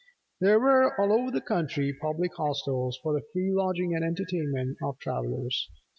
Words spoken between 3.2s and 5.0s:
free lodging and entertainment of